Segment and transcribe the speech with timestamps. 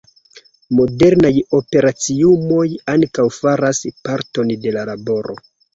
[0.77, 2.65] Modernaj operaciumoj
[2.97, 5.43] ankaŭ faras parton de la laboro.